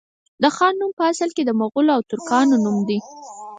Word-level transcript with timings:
د 0.41 0.43
خان 0.55 0.73
نوم 0.79 0.91
په 0.99 1.03
اصل 1.11 1.29
کي 1.35 1.43
د 1.45 1.51
مغولو 1.59 1.91
او 1.95 2.01
ترکانو 2.11 2.55
نوم 2.65 2.77
دی 2.87 2.99